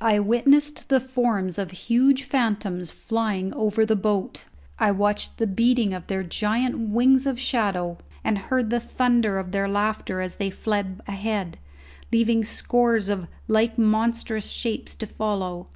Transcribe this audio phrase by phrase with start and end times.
[0.00, 4.44] I witnessed the forms of huge phantoms flying over the boat;
[4.78, 9.50] I watched the beating of their giant wings of shadow and heard the thunder of
[9.50, 11.58] their laughter as they fled ahead,
[12.12, 15.66] leaving scores of like monstrous shapes to follow.